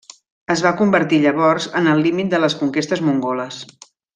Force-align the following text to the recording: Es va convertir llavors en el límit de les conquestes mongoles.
Es 0.53 0.63
va 0.67 0.71
convertir 0.79 1.19
llavors 1.25 1.69
en 1.81 1.91
el 1.93 2.03
límit 2.07 2.33
de 2.35 2.41
les 2.45 2.59
conquestes 2.65 3.07
mongoles. 3.11 3.61